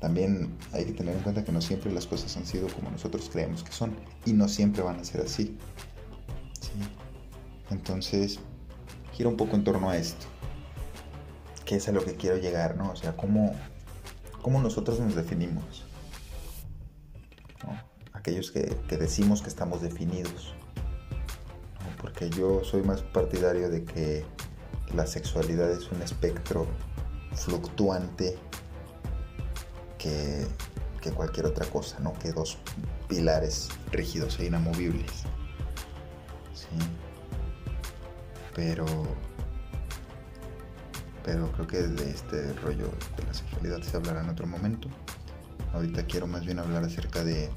también 0.00 0.56
hay 0.72 0.86
que 0.86 0.92
tener 0.92 1.14
en 1.16 1.22
cuenta 1.22 1.44
que 1.44 1.52
no 1.52 1.60
siempre 1.60 1.92
las 1.92 2.06
cosas 2.06 2.34
han 2.38 2.46
sido 2.46 2.66
como 2.68 2.90
nosotros 2.90 3.28
creemos 3.30 3.62
que 3.62 3.70
son 3.70 3.94
y 4.24 4.32
no 4.32 4.48
siempre 4.48 4.82
van 4.82 4.98
a 5.00 5.04
ser 5.04 5.20
así. 5.20 5.56
Entonces, 7.70 8.38
gira 9.12 9.28
un 9.28 9.36
poco 9.36 9.56
en 9.56 9.64
torno 9.64 9.90
a 9.90 9.98
esto, 9.98 10.26
que 11.66 11.76
es 11.76 11.88
a 11.88 11.92
lo 11.92 12.02
que 12.02 12.14
quiero 12.14 12.38
llegar, 12.38 12.76
¿no? 12.76 12.90
O 12.90 12.96
sea, 12.96 13.16
cómo, 13.16 13.54
cómo 14.40 14.60
nosotros 14.62 14.98
nos 15.00 15.14
definimos. 15.14 15.84
Aquellos 18.14 18.50
que, 18.50 18.76
decimos 18.98 19.42
que 19.42 19.48
estamos 19.48 19.82
definidos. 19.82 20.54
Porque 22.06 22.30
yo 22.30 22.62
soy 22.62 22.82
más 22.84 23.02
partidario 23.02 23.68
de 23.68 23.82
que 23.82 24.24
la 24.94 25.08
sexualidad 25.08 25.68
es 25.72 25.90
un 25.90 26.00
espectro 26.02 26.68
fluctuante 27.34 28.38
que, 29.98 30.46
que 31.00 31.10
cualquier 31.10 31.46
otra 31.46 31.66
cosa, 31.66 31.98
¿no? 31.98 32.12
Que 32.12 32.30
dos 32.30 32.58
pilares 33.08 33.70
rígidos 33.90 34.38
e 34.38 34.46
inamovibles. 34.46 35.24
Pero 38.54 38.86
pero 41.24 41.50
creo 41.50 41.66
que 41.66 41.82
de 41.82 42.08
este 42.08 42.52
rollo 42.52 42.88
de 43.16 43.24
la 43.24 43.34
sexualidad 43.34 43.82
se 43.82 43.96
hablará 43.96 44.22
en 44.22 44.28
otro 44.28 44.46
momento. 44.46 44.88
Ahorita 45.72 46.04
quiero 46.04 46.28
más 46.28 46.46
bien 46.46 46.60
hablar 46.60 46.84
acerca 46.84 47.24
de... 47.24 47.50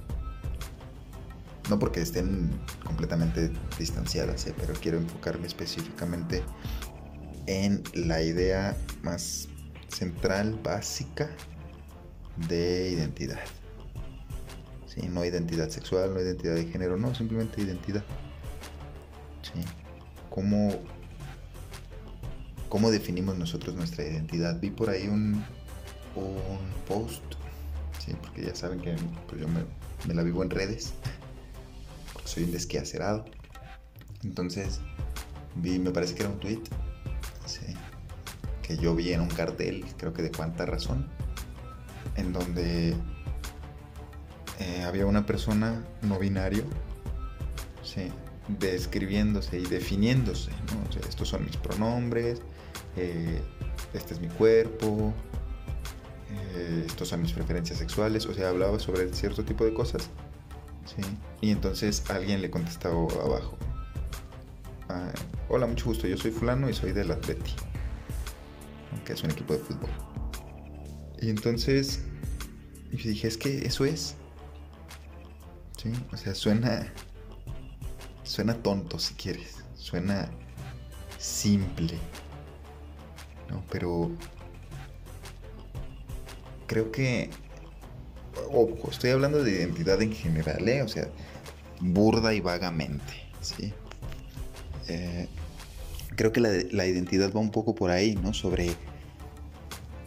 No 1.69 1.77
porque 1.77 2.01
estén 2.01 2.49
completamente 2.83 3.51
distanciadas, 3.77 4.47
¿eh? 4.47 4.55
pero 4.57 4.73
quiero 4.73 4.97
enfocarme 4.97 5.47
específicamente 5.47 6.43
en 7.45 7.83
la 7.93 8.21
idea 8.21 8.75
más 9.03 9.47
central, 9.87 10.59
básica 10.63 11.29
de 12.47 12.91
identidad. 12.91 13.39
¿Sí? 14.87 15.07
No 15.07 15.23
identidad 15.23 15.69
sexual, 15.69 16.13
no 16.13 16.19
identidad 16.19 16.55
de 16.55 16.65
género, 16.65 16.97
no, 16.97 17.13
simplemente 17.13 17.61
identidad. 17.61 18.03
¿Sí? 19.43 19.61
¿Cómo 20.29 20.79
cómo 22.69 22.91
definimos 22.91 23.37
nosotros 23.37 23.75
nuestra 23.75 24.05
identidad. 24.05 24.59
Vi 24.61 24.69
por 24.69 24.89
ahí 24.89 25.07
un, 25.07 25.43
un 26.15 26.59
post, 26.87 27.23
¿sí? 28.03 28.13
porque 28.21 28.45
ya 28.45 28.55
saben 28.55 28.79
que 28.79 28.95
pues, 29.27 29.41
yo 29.41 29.47
me, 29.47 30.13
la 30.13 30.23
vivo 30.23 30.43
en 30.43 30.51
redes, 30.51 30.93
soy 32.29 32.43
un 32.43 32.51
desquacerado. 32.51 33.25
Entonces, 34.23 34.79
vi, 35.55 35.79
me 35.79 35.91
parece 35.91 36.13
que 36.15 36.21
era 36.23 36.29
un 36.29 36.39
tweet, 36.39 36.61
que 38.61 38.77
yo 38.77 38.93
vi 38.93 39.11
en 39.13 39.21
un 39.21 39.29
cartel, 39.29 39.83
creo 39.97 40.13
que 40.13 40.21
de 40.21 40.31
cuánta 40.31 40.63
razón, 40.63 41.07
en 42.15 42.31
donde 42.31 42.95
eh, 44.59 44.83
había 44.85 45.07
una 45.07 45.25
persona 45.25 45.83
no 46.03 46.19
binario, 46.19 46.63
¿sí? 47.83 48.11
describiéndose 48.59 49.59
y 49.59 49.65
definiéndose, 49.65 50.51
estos 51.07 51.29
son 51.29 51.45
mis 51.45 51.57
pronombres, 51.57 52.41
eh, 52.95 53.41
este 53.95 54.13
es 54.13 54.19
mi 54.19 54.27
cuerpo, 54.27 55.15
eh, 56.29 56.83
estos 56.85 57.07
son 57.07 57.23
mis 57.23 57.33
preferencias 57.33 57.79
sexuales, 57.79 58.27
o 58.27 58.35
sea, 58.35 58.49
hablaba 58.49 58.77
sobre 58.77 59.11
cierto 59.13 59.43
tipo 59.43 59.65
de 59.65 59.73
cosas, 59.73 60.11
Y 61.41 61.51
entonces 61.51 62.03
alguien 62.09 62.41
le 62.41 62.49
contestaba 62.49 62.95
abajo, 62.95 63.57
ah, 64.89 65.11
hola, 65.47 65.67
mucho 65.67 65.85
gusto, 65.85 66.07
yo 66.07 66.17
soy 66.17 66.31
fulano 66.31 66.69
y 66.69 66.73
soy 66.73 66.91
del 66.91 67.11
Atleti, 67.11 67.53
que 69.05 69.13
es 69.13 69.23
un 69.23 69.31
equipo 69.31 69.53
de 69.53 69.59
fútbol. 69.59 69.89
Y 71.21 71.29
entonces 71.29 72.01
dije, 72.91 73.27
es 73.27 73.37
que 73.37 73.65
eso 73.65 73.85
es, 73.85 74.15
¿sí? 75.77 75.91
O 76.11 76.17
sea, 76.17 76.33
suena 76.33 76.91
Suena 78.29 78.53
tonto 78.53 78.99
si 78.99 79.15
quieres, 79.15 79.55
suena 79.73 80.29
simple. 81.17 81.97
¿no? 83.49 83.63
Pero 83.71 84.11
creo 86.67 86.91
que, 86.91 87.31
ojo, 88.51 88.89
estoy 88.91 89.11
hablando 89.11 89.43
de 89.43 89.51
identidad 89.51 90.01
en 90.01 90.13
general, 90.13 90.67
¿eh? 90.67 90.81
O 90.81 90.87
sea, 90.87 91.07
burda 91.79 92.33
y 92.33 92.41
vagamente, 92.41 93.13
¿sí? 93.41 93.73
Eh, 94.87 95.27
creo 96.15 96.33
que 96.33 96.41
la, 96.41 96.85
identidad 96.85 97.31
va 97.33 97.39
un 97.39 97.51
poco 97.51 97.75
por 97.75 97.91
ahí, 97.91 98.15
¿no? 98.15 98.33
Sobre, 98.33 98.71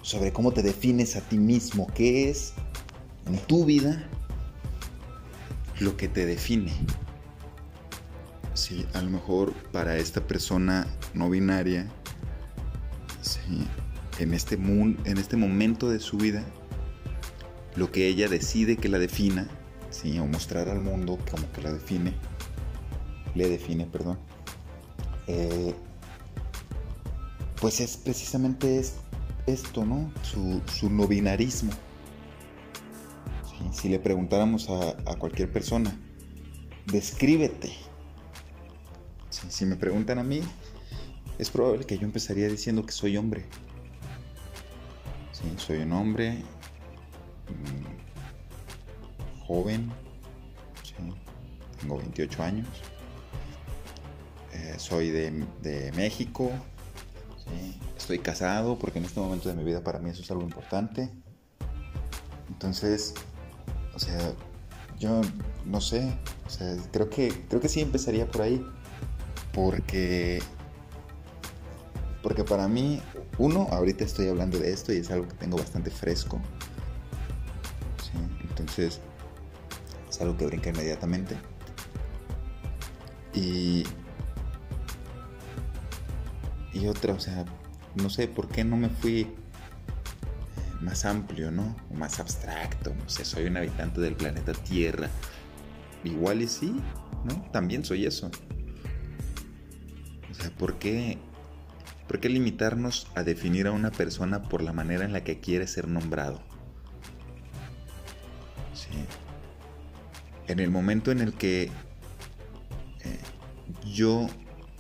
sobre 0.03 0.33
cómo 0.33 0.53
te 0.53 0.63
defines 0.63 1.17
a 1.17 1.21
ti 1.21 1.39
mismo, 1.39 1.87
qué 1.95 2.29
es 2.31 2.53
en 3.27 3.39
tu 3.39 3.65
vida 3.65 4.09
lo 5.81 5.97
que 5.97 6.09
te 6.09 6.27
define. 6.27 6.73
Sí, 8.55 8.87
a 8.93 9.01
lo 9.01 9.11
mejor 9.11 9.55
para 9.73 9.97
esta 9.97 10.27
persona 10.27 10.87
no 11.15 11.31
binaria, 11.31 11.89
sí, 13.23 13.41
en, 14.19 14.35
este 14.35 14.57
en 14.57 15.19
este 15.19 15.37
momento 15.37 15.89
de 15.89 16.01
su 16.01 16.19
vida, 16.19 16.45
lo 17.77 17.91
que 17.91 18.09
ella 18.09 18.29
decide 18.29 18.77
que 18.77 18.89
la 18.89 18.99
defina, 18.99 19.49
sí, 19.91 20.19
o 20.19 20.27
mostrar 20.27 20.69
al 20.69 20.81
mundo 20.81 21.19
como 21.31 21.51
que 21.53 21.63
la 21.63 21.73
define, 21.73 22.15
le 23.35 23.49
define, 23.49 23.87
perdón, 23.87 24.19
eh, 25.27 25.75
pues 27.61 27.81
es 27.81 27.97
precisamente 27.97 28.79
es 28.79 28.95
esto, 29.47 29.85
¿no? 29.85 30.13
Su, 30.23 30.61
su 30.67 30.91
no 30.91 31.07
binarismo. 31.07 31.73
Si 33.73 33.89
le 33.89 33.99
preguntáramos 33.99 34.69
a, 34.69 35.17
cualquier 35.17 35.51
persona, 35.51 35.97
descríbete. 36.87 37.73
Si, 39.31 39.65
me 39.65 39.77
preguntan 39.77 40.19
a 40.19 40.25
mí, 40.25 40.41
es 41.39 41.51
probable 41.51 41.85
que 41.85 41.97
yo 41.97 42.05
empezaría 42.05 42.49
diciendo 42.49 42.85
que 42.85 42.93
soy 42.93 43.17
hombre. 43.17 43.45
Soy 45.57 45.79
un 45.79 45.93
hombre 45.93 46.43
joven, 49.53 49.93
tengo 51.79 51.99
28 51.99 52.43
años, 52.43 52.67
eh, 54.55 54.77
soy 54.79 55.11
de, 55.11 55.93
México, 55.95 56.51
estoy 57.95 58.19
casado 58.21 58.79
porque 58.79 58.99
en 58.99 59.05
este 59.05 59.21
momento 59.21 59.51
de 59.51 59.55
mi 59.55 59.63
vida 59.63 59.83
para 59.83 59.99
mí 59.99 60.09
eso 60.09 60.23
es 60.23 60.31
algo 60.31 60.43
importante. 60.43 61.11
Entonces, 62.49 63.13
o 63.95 63.99
sea, 63.99 64.33
yo 64.99 65.21
no 65.67 65.83
sé, 65.83 66.17
creo 66.91 67.11
que, 67.11 67.45
creo 67.49 67.61
que 67.61 67.69
sí 67.69 67.83
empezaría 67.83 68.27
por 68.31 68.43
ahí. 68.43 68.65
Porque, 69.53 70.41
porque 72.23 72.43
para 72.43 72.69
mí, 72.69 73.03
uno, 73.37 73.69
ahorita 73.71 74.05
estoy 74.05 74.29
hablando 74.29 74.59
de 74.59 74.73
esto 74.73 74.95
y 74.95 74.97
es 74.97 75.11
algo 75.11 75.29
que 75.29 75.35
tengo 75.35 75.59
bastante 75.59 75.91
fresco. 75.91 76.41
Entonces, 78.49 79.01
es 80.13 80.21
algo 80.21 80.37
que 80.37 80.47
brinca 80.47 80.69
inmediatamente. 80.69 81.37
Y, 83.35 83.85
y 86.75 86.87
otra, 86.87 87.15
o 87.15 87.21
sea, 87.21 87.47
no 87.95 88.11
sé 88.11 88.29
por 88.29 88.49
qué 88.49 88.63
no 88.63 88.77
me 88.77 88.91
fui 88.91 89.27
más 90.83 91.07
amplio, 91.07 91.51
¿no? 91.51 91.75
Más 91.95 92.21
abstracto, 92.21 92.95
no 92.95 93.09
sé, 93.09 93.25
soy 93.25 93.47
un 93.47 93.57
habitante 93.57 94.03
del 94.03 94.15
planeta 94.15 94.53
Tierra. 94.53 95.09
Igual 96.05 96.43
y 96.43 96.49
sí, 96.49 96.79
¿no? 97.25 97.43
También 97.51 97.83
soy 97.83 98.05
eso. 98.05 98.31
O 100.31 100.35
sea, 100.35 100.51
¿por 100.51 100.79
qué, 100.79 101.17
¿por 102.07 102.21
qué 102.21 102.29
limitarnos 102.29 103.07
a 103.15 103.23
definir 103.23 103.67
a 103.67 103.73
una 103.73 103.91
persona 103.91 104.43
por 104.43 104.63
la 104.63 104.75
manera 104.75 105.07
en 105.07 105.15
la 105.15 105.25
que 105.25 105.41
quiere 105.41 105.67
ser 105.67 105.89
nombrado? 105.89 106.52
En 110.53 110.61
el 110.61 110.71
momento 110.71 111.11
en 111.11 111.21
el 111.21 111.33
que 111.33 111.63
eh, 111.63 111.71
yo 113.91 114.27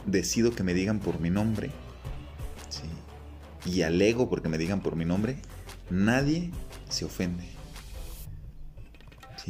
decido 0.04 0.54
que 0.54 0.62
me 0.62 0.74
digan 0.74 1.00
por 1.00 1.18
mi 1.18 1.30
nombre, 1.30 1.70
¿sí? 2.68 2.82
y 3.64 3.80
alego 3.80 4.28
porque 4.28 4.50
me 4.50 4.58
digan 4.58 4.82
por 4.82 4.96
mi 4.96 5.06
nombre, 5.06 5.38
nadie 5.88 6.50
se 6.90 7.06
ofende. 7.06 7.44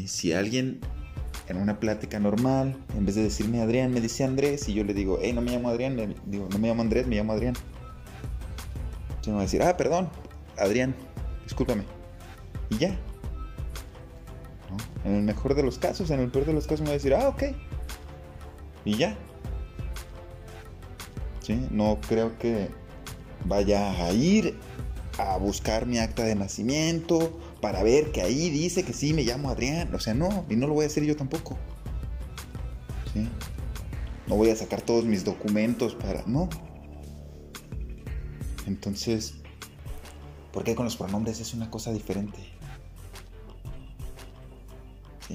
Si 0.06 0.32
alguien 0.32 0.78
en 1.48 1.56
una 1.56 1.80
plática 1.80 2.20
normal, 2.20 2.76
en 2.96 3.04
vez 3.04 3.16
de 3.16 3.24
decirme 3.24 3.60
Adrián, 3.60 3.92
me 3.92 4.00
dice 4.00 4.22
Andrés, 4.22 4.68
y 4.68 4.74
yo 4.74 4.84
le 4.84 4.94
digo, 4.94 5.18
hey, 5.20 5.32
no 5.32 5.40
me 5.42 5.50
llamo 5.50 5.70
Adrián, 5.70 6.14
digo, 6.24 6.48
no 6.52 6.58
me 6.60 6.68
llamo 6.68 6.82
Andrés, 6.82 7.04
me 7.08 7.16
llamo 7.16 7.32
Adrián. 7.32 7.54
Se 9.22 9.30
me 9.30 9.34
va 9.34 9.40
a 9.40 9.44
decir, 9.44 9.60
ah, 9.60 9.76
perdón, 9.76 10.08
Adrián, 10.56 10.94
discúlpame. 11.42 11.82
Y 12.70 12.78
ya. 12.78 12.96
En 15.04 15.14
el 15.14 15.22
mejor 15.22 15.54
de 15.54 15.62
los 15.62 15.78
casos, 15.78 16.10
en 16.10 16.20
el 16.20 16.30
peor 16.30 16.46
de 16.46 16.52
los 16.52 16.64
casos 16.64 16.80
me 16.80 16.86
va 16.86 16.92
a 16.92 16.94
decir, 16.94 17.14
ah, 17.14 17.28
ok. 17.28 17.42
Y 18.84 18.96
ya. 18.96 19.16
¿Sí? 21.40 21.66
No 21.70 21.98
creo 22.08 22.38
que 22.38 22.68
vaya 23.44 23.90
a 24.04 24.12
ir 24.12 24.56
a 25.18 25.36
buscar 25.36 25.86
mi 25.86 25.98
acta 25.98 26.22
de 26.24 26.34
nacimiento 26.34 27.40
para 27.60 27.82
ver 27.82 28.12
que 28.12 28.22
ahí 28.22 28.50
dice 28.50 28.84
que 28.84 28.92
sí 28.92 29.12
me 29.12 29.24
llamo 29.24 29.50
Adrián. 29.50 29.92
O 29.94 29.98
sea, 29.98 30.14
no, 30.14 30.44
y 30.48 30.56
no 30.56 30.66
lo 30.66 30.74
voy 30.74 30.84
a 30.84 30.86
hacer 30.86 31.04
yo 31.04 31.16
tampoco. 31.16 31.58
¿Sí? 33.12 33.28
No 34.26 34.36
voy 34.36 34.50
a 34.50 34.56
sacar 34.56 34.82
todos 34.82 35.04
mis 35.04 35.24
documentos 35.24 35.94
para... 35.94 36.22
No. 36.26 36.48
Entonces, 38.66 39.34
¿por 40.52 40.62
qué 40.64 40.74
con 40.74 40.84
los 40.84 40.96
pronombres 40.96 41.40
es 41.40 41.54
una 41.54 41.70
cosa 41.70 41.92
diferente? 41.92 42.38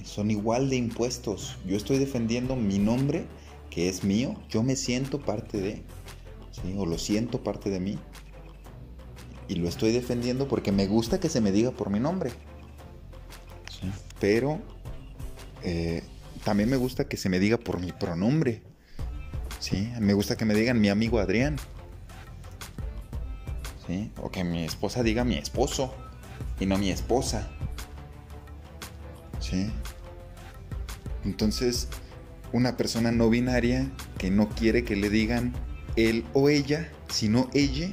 Son 0.06 0.32
igual 0.32 0.70
de 0.70 0.76
impuestos. 0.78 1.58
Yo 1.66 1.78
estoy 1.78 1.98
defendiendo 1.98 2.56
mi 2.56 2.78
nombre, 2.80 3.26
que 3.70 3.90
es 3.90 4.04
mío. 4.04 4.36
Yo 4.50 4.64
me 4.64 4.76
siento 4.76 5.20
parte 5.22 5.60
de... 5.60 5.84
O 6.76 6.86
lo 6.86 6.98
siento 6.98 7.44
parte 7.44 7.70
de 7.70 7.80
mí 7.80 8.00
y 9.48 9.56
lo 9.56 9.68
estoy 9.68 9.92
defendiendo 9.92 10.48
porque 10.48 10.72
me 10.72 10.88
gusta 10.88 11.20
que 11.20 11.30
se 11.30 11.42
me 11.42 11.52
diga 11.52 11.72
por 11.72 11.90
mi 11.90 12.00
nombre. 12.00 12.32
Pero 14.20 14.60
eh, 15.64 16.04
también 16.44 16.70
me 16.70 16.78
gusta 16.78 17.08
que 17.08 17.18
se 17.18 17.30
me 17.30 17.40
diga 17.40 17.58
por 17.58 17.80
mi 17.80 17.92
pronombre. 17.92 18.62
Me 20.00 20.14
gusta 20.14 20.38
que 20.38 20.46
me 20.46 20.54
digan 20.54 20.80
mi 20.80 20.90
amigo 20.90 21.20
Adrián. 21.20 21.58
O 24.22 24.30
que 24.30 24.44
mi 24.44 24.64
esposa 24.66 25.02
diga 25.02 25.24
mi 25.24 25.36
esposo 25.36 25.94
y 26.60 26.66
no 26.66 26.78
mi 26.78 26.90
esposa. 26.90 27.50
Entonces, 31.28 31.90
una 32.54 32.78
persona 32.78 33.12
no 33.12 33.30
binaria 33.30 33.92
que 34.18 34.32
no 34.32 34.48
quiere 34.48 34.86
que 34.86 34.96
le 34.96 35.10
digan 35.10 35.54
él 35.98 36.24
o 36.34 36.48
ella, 36.48 36.90
sino 37.10 37.50
ella, 37.54 37.90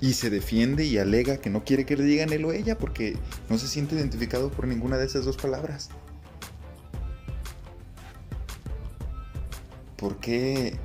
y 0.00 0.14
se 0.14 0.30
defiende 0.30 0.86
y 0.86 0.96
alega 0.96 1.36
que 1.36 1.50
no 1.50 1.62
quiere 1.62 1.84
que 1.84 1.96
le 1.96 2.04
digan 2.04 2.32
él 2.32 2.44
o 2.46 2.52
ella 2.52 2.78
porque 2.78 3.18
no 3.50 3.58
se 3.58 3.68
siente 3.68 3.94
identificado 3.94 4.50
por 4.50 4.66
ninguna 4.66 4.96
de 4.96 5.04
esas 5.04 5.26
dos 5.26 5.36
palabras. 5.36 5.90
¿Por 9.96 10.18
qué, 10.18 10.78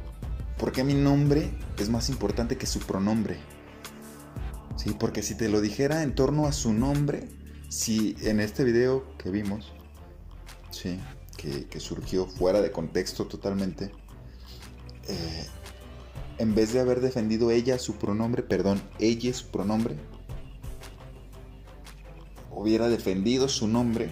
¿Por 0.59 0.73
qué 0.73 0.83
mi 0.83 0.93
nombre 0.95 1.49
es 1.79 1.89
más 1.89 2.09
importante 2.09 2.57
que 2.57 2.67
su 2.67 2.79
pronombre? 2.79 3.37
Sí, 4.75 4.95
porque 4.99 5.23
si 5.23 5.33
te 5.33 5.47
lo 5.47 5.61
dijera 5.61 6.03
en 6.03 6.13
torno 6.13 6.45
a 6.45 6.51
su 6.51 6.73
nombre, 6.73 7.29
si 7.69 8.17
en 8.21 8.41
este 8.41 8.65
video 8.65 9.17
que 9.17 9.31
vimos, 9.31 9.73
sí, 10.69 10.99
que, 11.37 11.79
surgió 11.79 12.25
fuera 12.25 12.61
de 12.61 12.71
contexto 12.71 13.27
totalmente, 13.27 13.91
eh, 15.07 15.45
en 16.39 16.55
vez 16.55 16.73
de 16.73 16.79
haber 16.79 16.99
defendido 16.99 17.51
ella 17.51 17.79
su 17.79 17.95
pronombre, 17.95 18.43
perdón, 18.43 18.81
ella 18.99 19.33
su 19.33 19.47
pronombre, 19.47 19.95
hubiera 22.51 22.89
defendido 22.89 23.47
su 23.47 23.67
nombre, 23.67 24.09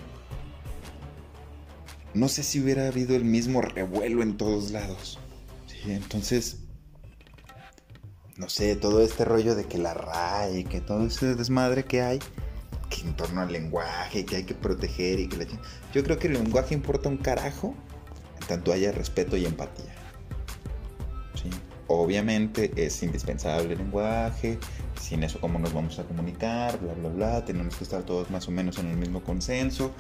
no 2.13 2.29
sé 2.29 2.43
si 2.43 2.61
hubiera 2.61 2.87
habido 2.87 3.15
el 3.15 3.25
mismo 3.25 3.61
revuelo 3.61 4.23
en 4.23 4.37
todos 4.37 4.71
lados. 4.71 5.19
Entonces, 5.85 6.59
no 8.37 8.49
sé, 8.49 8.75
todo 8.75 9.01
este 9.01 9.25
rollo 9.25 9.55
de 9.55 9.65
que 9.65 9.77
la 9.77 9.93
RAE, 9.93 10.63
que 10.65 10.81
todo 10.81 11.05
ese 11.05 11.35
desmadre 11.35 11.85
que 11.85 12.01
hay, 12.01 12.19
que 12.89 13.01
en 13.01 13.15
torno 13.15 13.41
al 13.41 13.51
lenguaje, 13.51 14.25
que 14.25 14.37
hay 14.37 14.43
que 14.43 14.55
proteger 14.55 15.19
y 15.19 15.27
que 15.27 15.37
la... 15.37 15.45
Yo 15.93 16.03
creo 16.03 16.17
que 16.17 16.27
el 16.27 16.33
lenguaje 16.33 16.73
importa 16.73 17.09
un 17.09 17.17
carajo, 17.17 17.73
en 18.39 18.47
tanto 18.47 18.71
haya 18.71 18.91
respeto 18.91 19.37
y 19.37 19.45
empatía. 19.45 19.93
Obviamente 21.87 22.71
es 22.75 23.03
indispensable 23.03 23.73
el 23.73 23.77
lenguaje, 23.77 24.57
sin 24.99 25.23
eso 25.23 25.39
cómo 25.39 25.59
nos 25.59 25.71
vamos 25.71 25.99
a 25.99 26.03
comunicar, 26.03 26.79
bla, 26.79 26.93
bla, 26.93 27.09
bla, 27.09 27.45
tenemos 27.45 27.75
que 27.75 27.83
estar 27.83 28.01
todos 28.03 28.31
más 28.31 28.47
o 28.47 28.51
menos 28.51 28.79
en 28.79 28.87
el 28.87 28.97
mismo 28.97 29.21
consenso, 29.21 29.91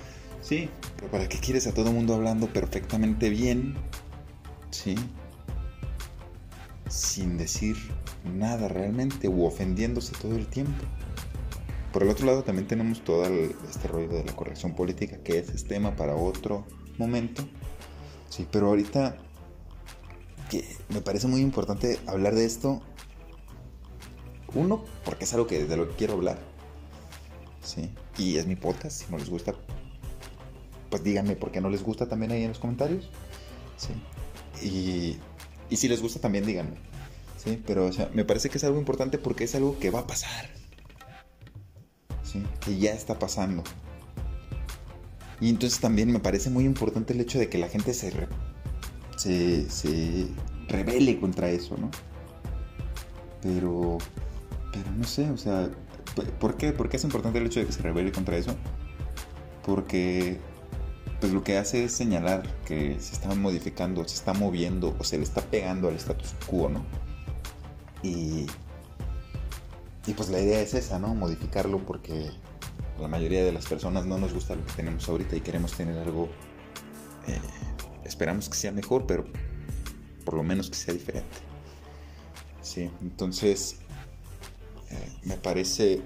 sí, 0.41 0.67
pero 0.95 1.11
¿para 1.11 1.29
qué 1.29 1.37
quieres 1.37 1.67
a 1.67 1.73
todo 1.75 1.89
el 1.89 1.93
mundo 1.93 2.15
hablando 2.15 2.47
perfectamente 2.47 3.29
bien? 3.29 3.75
Sí, 4.71 4.95
sin 6.89 7.37
decir 7.37 7.77
nada 8.33 8.67
realmente 8.67 9.27
u 9.27 9.45
ofendiéndose 9.45 10.13
todo 10.13 10.35
el 10.35 10.47
tiempo. 10.47 10.83
Por 11.95 12.03
el 12.03 12.09
otro 12.09 12.25
lado 12.25 12.43
también 12.43 12.67
tenemos 12.67 13.05
todo 13.05 13.23
este 13.23 13.87
rollo 13.87 14.09
de 14.09 14.25
la 14.25 14.35
corrección 14.35 14.75
política, 14.75 15.15
que 15.23 15.39
ese 15.39 15.53
es 15.53 15.63
tema 15.63 15.95
para 15.95 16.13
otro 16.13 16.65
momento. 16.97 17.41
Sí, 18.29 18.45
pero 18.51 18.67
ahorita 18.67 19.15
que 20.49 20.75
me 20.89 20.99
parece 20.99 21.27
muy 21.27 21.39
importante 21.39 21.97
hablar 22.05 22.35
de 22.35 22.43
esto. 22.43 22.81
Uno, 24.53 24.83
porque 25.05 25.23
es 25.23 25.33
algo 25.35 25.47
que 25.47 25.63
de 25.63 25.77
lo 25.77 25.87
que 25.87 25.95
quiero 25.95 26.15
hablar. 26.15 26.37
Sí. 27.63 27.89
Y 28.17 28.35
es 28.39 28.45
mi 28.45 28.57
podcast, 28.57 29.03
si 29.03 29.09
no 29.09 29.17
les 29.17 29.29
gusta, 29.29 29.55
pues 30.89 31.01
díganme 31.01 31.37
por 31.37 31.53
qué 31.53 31.61
no 31.61 31.69
les 31.69 31.81
gusta 31.81 32.09
también 32.09 32.33
ahí 32.33 32.41
en 32.41 32.49
los 32.49 32.59
comentarios. 32.59 33.09
Sí. 33.77 33.93
Y, 34.61 35.17
y 35.69 35.77
si 35.77 35.87
les 35.87 36.01
gusta 36.01 36.19
también 36.19 36.45
díganme. 36.45 36.75
Sí, 37.41 37.63
pero 37.65 37.85
o 37.85 37.93
sea, 37.93 38.09
me 38.13 38.25
parece 38.25 38.49
que 38.49 38.57
es 38.57 38.65
algo 38.65 38.79
importante 38.79 39.17
porque 39.17 39.45
es 39.45 39.55
algo 39.55 39.79
que 39.79 39.91
va 39.91 40.01
a 40.01 40.07
pasar. 40.07 40.64
Que 42.59 42.77
ya 42.77 42.91
está 42.91 43.19
pasando. 43.19 43.63
Y 45.39 45.49
entonces 45.49 45.79
también 45.79 46.11
me 46.11 46.19
parece 46.19 46.49
muy 46.49 46.63
importante 46.65 47.13
el 47.13 47.21
hecho 47.21 47.39
de 47.39 47.49
que 47.49 47.57
la 47.57 47.67
gente 47.67 47.93
se, 47.93 48.11
se, 49.17 49.69
se 49.69 50.27
rebele 50.67 51.19
contra 51.19 51.49
eso, 51.49 51.75
¿no? 51.77 51.91
Pero, 53.41 53.97
pero 54.71 54.91
no 54.91 55.03
sé, 55.03 55.29
o 55.29 55.37
sea, 55.37 55.69
¿por 56.39 56.57
qué? 56.57 56.71
¿Por 56.71 56.89
qué 56.89 56.97
es 56.97 57.03
importante 57.03 57.39
el 57.39 57.45
hecho 57.45 57.59
de 57.59 57.65
que 57.65 57.73
se 57.73 57.81
rebele 57.81 58.11
contra 58.11 58.37
eso? 58.37 58.55
Porque 59.65 60.39
pues 61.19 61.33
lo 61.33 61.43
que 61.43 61.57
hace 61.57 61.85
es 61.85 61.91
señalar 61.91 62.43
que 62.65 62.99
se 62.99 63.13
está 63.13 63.33
modificando, 63.35 64.07
se 64.07 64.15
está 64.15 64.33
moviendo 64.33 64.95
o 64.99 65.03
se 65.03 65.17
le 65.17 65.23
está 65.23 65.41
pegando 65.41 65.87
al 65.87 65.95
status 65.95 66.35
quo, 66.47 66.69
¿no? 66.69 66.85
Y, 68.03 68.45
y 70.07 70.13
pues 70.13 70.29
la 70.29 70.39
idea 70.39 70.61
es 70.61 70.73
esa, 70.73 70.99
¿no? 70.99 71.15
Modificarlo 71.15 71.79
porque 71.79 72.29
la 72.99 73.07
mayoría 73.07 73.43
de 73.43 73.51
las 73.51 73.65
personas 73.65 74.05
no 74.05 74.17
nos 74.17 74.33
gusta 74.33 74.55
lo 74.55 74.65
que 74.65 74.73
tenemos 74.73 75.07
ahorita 75.09 75.35
y 75.35 75.41
queremos 75.41 75.73
tener 75.73 75.97
algo, 75.97 76.29
eh, 77.27 77.39
esperamos 78.03 78.49
que 78.49 78.55
sea 78.55 78.71
mejor, 78.71 79.05
pero 79.07 79.25
por 80.23 80.35
lo 80.35 80.43
menos 80.43 80.69
que 80.69 80.75
sea 80.75 80.93
diferente. 80.93 81.37
Sí, 82.61 82.89
entonces 83.01 83.77
eh, 84.89 85.11
me 85.23 85.37
parece 85.37 86.01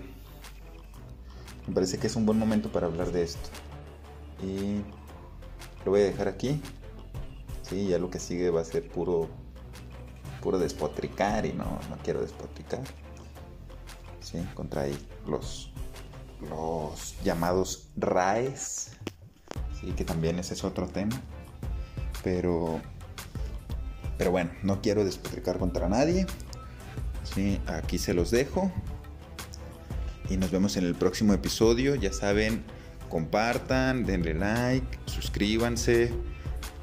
me 1.68 1.74
parece 1.74 2.00
que 2.00 2.08
es 2.08 2.16
un 2.16 2.26
buen 2.26 2.40
momento 2.40 2.72
para 2.72 2.88
hablar 2.88 3.12
de 3.12 3.24
esto. 3.24 3.50
Y 4.42 4.82
lo 5.86 5.92
voy 5.92 6.02
a 6.02 6.06
dejar 6.06 6.28
aquí. 6.28 6.62
Sí, 7.62 7.88
ya 7.88 8.00
lo 8.00 8.10
que 8.10 8.20
sigue 8.20 8.50
va 8.50 8.62
a 8.62 8.66
ser 8.66 8.88
puro 8.88 9.30
puro 10.42 10.58
despotricar 10.58 11.46
y 11.46 11.54
no, 11.54 11.66
no 11.90 11.98
quiero 12.04 12.22
despotricar. 12.22 12.82
Sí, 14.30 14.38
contra 14.54 14.86
los 15.26 15.72
los 16.50 17.16
llamados 17.24 17.88
RAES. 17.98 18.92
Sí, 19.80 19.92
que 19.94 20.06
también 20.06 20.40
ese 20.40 20.54
es 20.54 20.64
otro 20.64 20.88
tema. 20.88 21.20
Pero 22.24 22.80
pero 24.18 24.32
bueno, 24.32 24.52
no 24.62 24.82
quiero 24.82 25.04
despotricar 25.04 25.58
contra 25.58 25.88
nadie. 25.90 26.28
Sí, 27.24 27.60
aquí 27.68 27.98
se 27.98 28.14
los 28.14 28.32
dejo. 28.32 28.72
Y 30.30 30.38
nos 30.38 30.52
vemos 30.52 30.78
en 30.78 30.86
el 30.86 30.94
próximo 30.94 31.34
episodio. 31.34 31.96
Ya 31.96 32.14
saben, 32.14 32.64
compartan, 33.10 34.06
denle 34.06 34.34
like, 34.34 35.00
suscríbanse, 35.06 36.12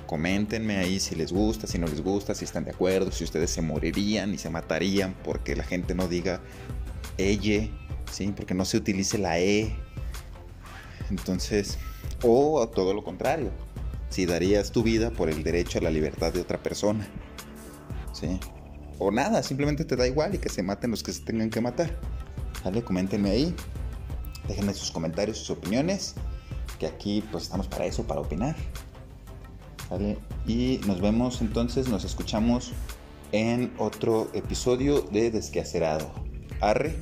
coméntenme 0.07 0.79
ahí 0.79 0.99
si 0.99 1.15
les 1.15 1.33
gusta, 1.33 1.67
si 1.67 1.79
no 1.79 1.87
les 1.87 2.03
gusta, 2.03 2.35
si 2.35 2.45
están 2.45 2.65
de 2.65 2.71
acuerdo, 2.71 3.13
si 3.13 3.25
ustedes 3.25 3.51
se 3.51 3.63
morirían 3.63 4.35
y 4.35 4.39
se 4.39 4.51
matarían 4.51 5.15
porque 5.23 5.55
la 5.55 5.65
gente 5.65 5.95
no 5.95 6.09
diga 6.09 6.41
ella, 7.19 7.69
¿sí? 8.11 8.33
porque 8.37 8.55
no 8.55 8.65
se 8.65 8.77
utilice 8.77 9.19
la 9.19 9.39
E. 9.39 9.75
Entonces, 11.11 11.79
o 12.23 12.69
todo 12.69 12.95
lo 12.95 13.05
contrario, 13.05 13.51
si 14.09 14.27
darías 14.27 14.73
tu 14.73 14.83
vida 14.83 15.11
por 15.11 15.29
el 15.29 15.43
derecho 15.43 15.79
a 15.79 15.83
la 15.83 15.91
libertad 15.91 16.33
de 16.33 16.41
otra 16.41 16.63
persona. 16.63 17.07
¿sí? 18.13 18.41
O 18.99 19.11
nada, 19.11 19.43
simplemente 19.43 19.85
te 19.85 19.97
da 19.97 20.07
igual 20.07 20.35
y 20.35 20.39
que 20.39 20.49
se 20.49 20.63
maten 20.63 20.91
los 20.91 21.03
que 21.03 21.13
se 21.13 21.23
tengan 21.23 21.51
que 21.51 21.61
matar. 21.61 21.99
¿Vale? 22.65 22.83
Coméntenme 22.83 23.31
ahí. 23.31 23.55
Déjenme 24.49 24.75
sus 24.75 24.91
comentarios, 24.91 25.39
sus 25.39 25.51
opiniones. 25.51 26.15
Que 26.79 26.87
aquí 26.87 27.23
pues 27.31 27.45
estamos 27.45 27.69
para 27.69 27.87
eso, 27.87 28.05
para 28.05 28.21
opinar. 28.21 28.57
Y 30.47 30.81
nos 30.87 31.01
vemos 31.01 31.41
entonces, 31.41 31.89
nos 31.89 32.05
escuchamos 32.05 32.73
en 33.33 33.73
otro 33.79 34.29
episodio 34.35 35.03
de 35.03 35.31
Desquacerado. 35.31 36.26
Arre. 36.61 36.95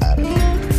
Arre. 0.00 0.71